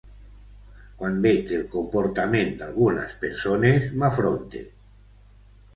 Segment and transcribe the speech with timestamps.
[1.01, 4.69] Quan veig el comportament d'algunes persones, m'afronte.